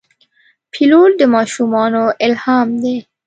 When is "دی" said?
2.83-2.97